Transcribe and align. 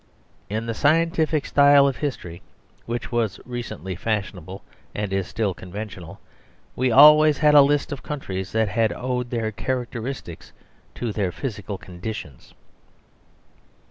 In 0.49 0.65
the 0.65 0.73
scientific 0.73 1.45
style 1.45 1.85
of 1.87 1.97
history 1.97 2.41
(which 2.87 3.11
was 3.11 3.39
recently 3.45 3.95
fashionable, 3.95 4.63
and 4.95 5.13
is 5.13 5.27
still 5.27 5.53
conventional) 5.53 6.19
we 6.75 6.89
always 6.91 7.37
had 7.37 7.53
a 7.53 7.61
list 7.61 7.91
of 7.91 8.01
countries 8.01 8.51
that 8.51 8.67
had 8.69 8.91
owed 8.93 9.29
their 9.29 9.51
characteristics 9.51 10.53
to 10.95 11.11
their 11.11 11.31
physical 11.31 11.77
conditions. 11.77 12.55